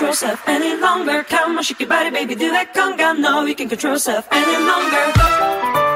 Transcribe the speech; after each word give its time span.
Control 0.01 0.13
yourself 0.13 0.49
any 0.49 0.81
longer. 0.81 1.23
Come 1.25 1.59
on, 1.59 1.63
shake 1.63 1.81
your 1.81 1.89
body, 1.89 2.11
baby, 2.11 2.35
do 2.35 2.51
that 2.51 2.73
conga. 2.73 3.19
No, 3.19 3.45
you 3.45 3.55
can 3.55 3.69
control 3.69 3.95
yourself 3.95 4.27
any 4.31 4.57
longer. 4.65 5.90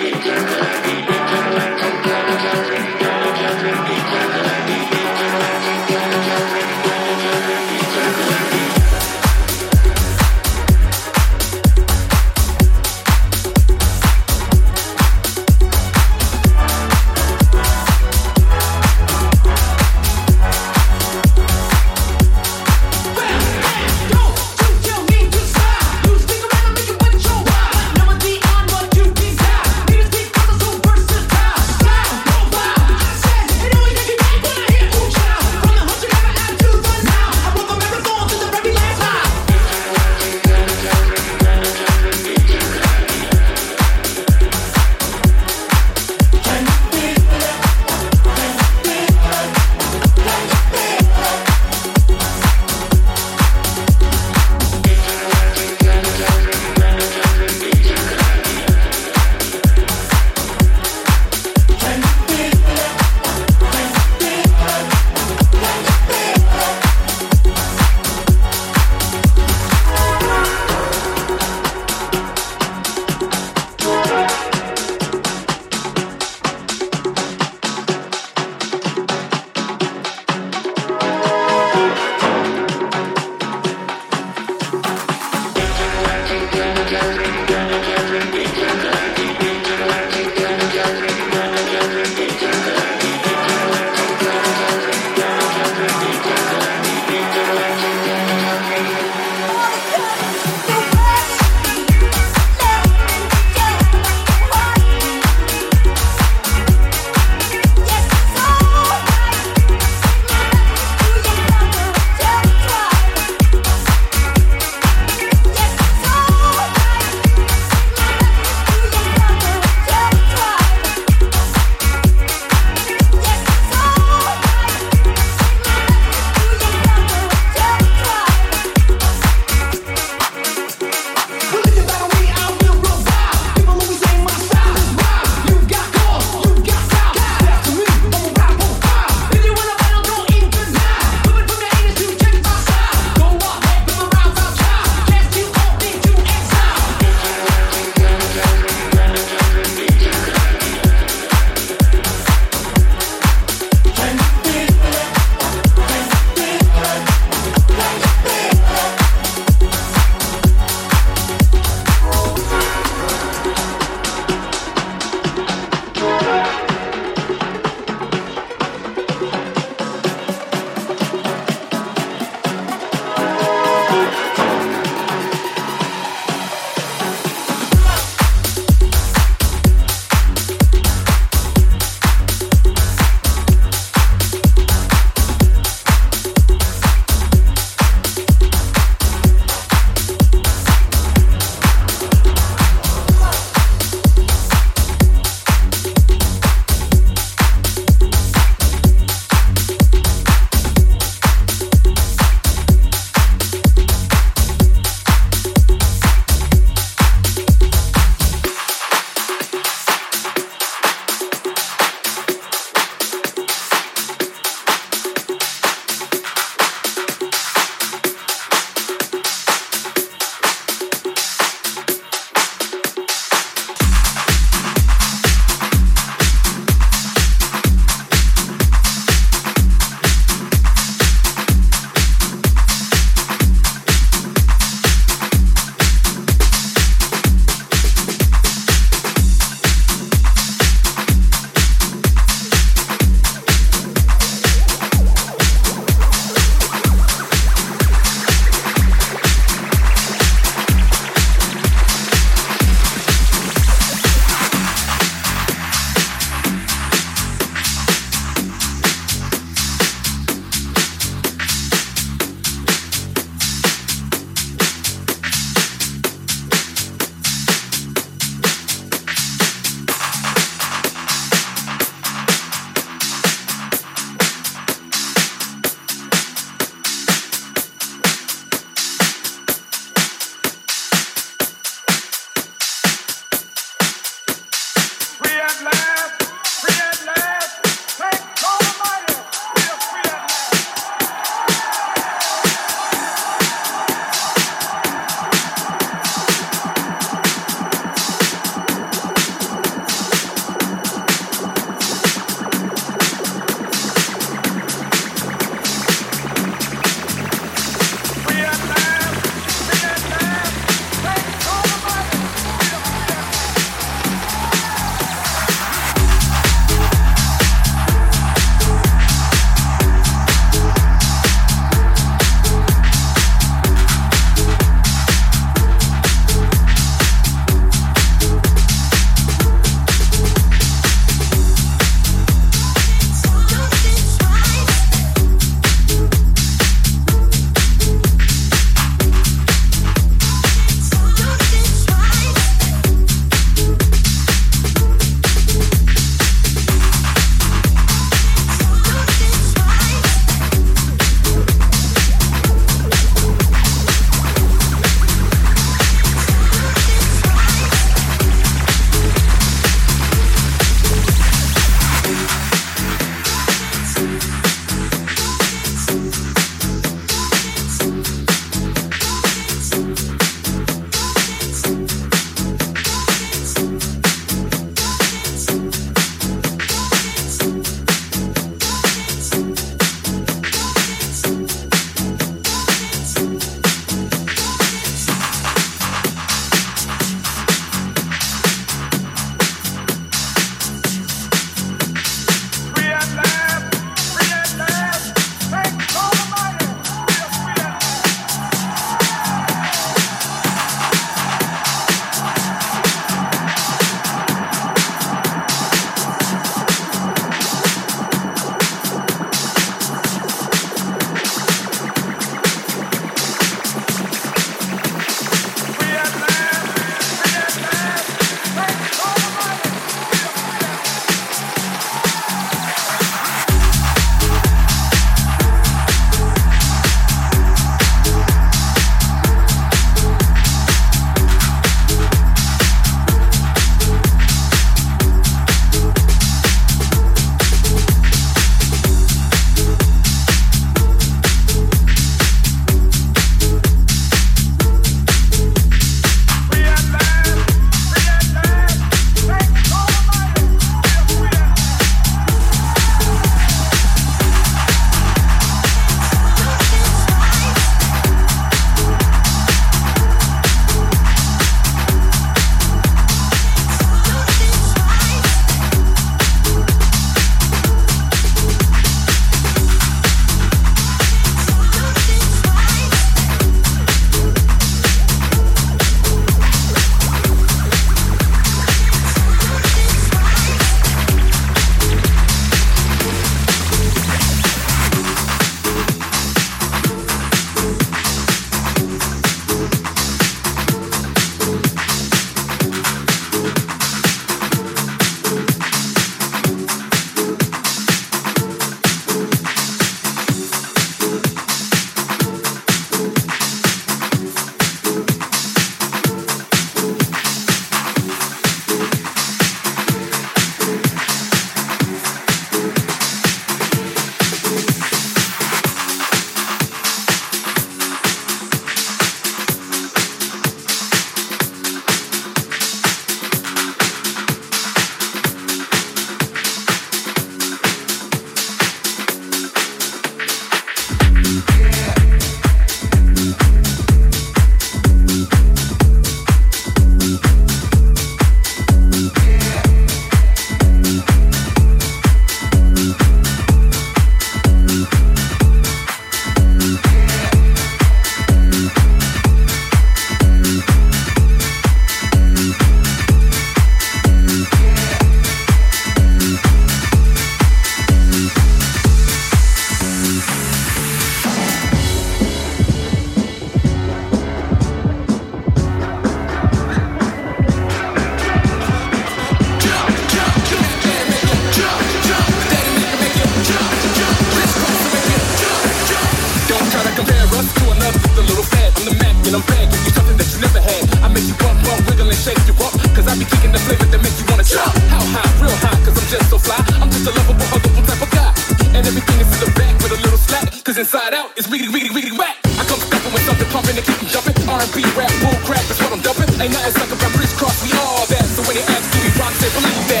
Just 586.11 586.27
so 586.29 586.37
fly. 586.37 586.59
I'm 586.83 586.91
just 586.91 587.07
a 587.07 587.11
lovable, 587.15 587.47
huggable 587.47 587.87
type 587.87 588.03
of 588.03 588.11
guy. 588.11 588.35
And 588.75 588.83
everything 588.83 589.15
is 589.23 589.31
in 589.31 589.47
the 589.47 589.51
back 589.55 589.71
with 589.79 589.95
a 589.95 589.99
little 590.03 590.19
slack. 590.19 590.51
Cause 590.59 590.77
inside 590.77 591.15
out, 591.15 591.31
it's 591.39 591.47
really, 591.47 591.71
really, 591.71 591.87
really 591.87 592.11
whack. 592.11 592.35
I 592.59 592.67
come 592.67 592.83
stepping 592.83 593.15
with 593.15 593.23
something 593.23 593.47
pumping 593.47 593.79
and 593.79 593.85
keep 593.87 593.95
them 593.95 594.11
jumping. 594.11 594.35
R&B, 594.43 594.83
rap, 594.99 595.07
bull 595.23 595.39
crap, 595.47 595.63
that's 595.71 595.79
what 595.79 595.95
I'm 595.95 596.03
dumping. 596.03 596.27
Ain't 596.35 596.51
nothing 596.51 596.75
sucker 596.75 596.99
about 596.99 597.15
Kris 597.15 597.31
Kross, 597.39 597.63
we 597.63 597.71
all 597.79 598.03
that. 598.11 598.27
So 598.27 598.43
when 598.43 598.59
they 598.59 598.65
ask, 598.67 598.83
we 598.99 599.07
rock, 599.15 599.31
say 599.39 599.47
believe 599.55 599.87
that, 599.87 600.00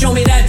show 0.00 0.14
me 0.14 0.24
that 0.24 0.39